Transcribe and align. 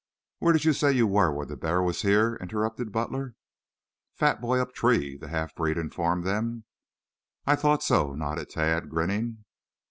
"Where 0.39 0.51
did 0.51 0.65
you 0.65 0.73
say 0.73 0.93
you 0.93 1.05
were 1.05 1.31
when 1.31 1.47
the 1.47 1.55
bear 1.55 1.79
was 1.83 2.01
here?" 2.01 2.35
interrupted 2.41 2.91
Butler. 2.91 3.35
"Fat 4.15 4.41
boy 4.41 4.57
up 4.59 4.73
tree," 4.73 5.15
the 5.15 5.27
half 5.27 5.53
breed 5.53 5.77
informed 5.77 6.25
them. 6.25 6.63
"I 7.45 7.55
thought 7.55 7.83
so," 7.83 8.15
nodded 8.15 8.49
Tad, 8.49 8.89
grinning. 8.89 9.45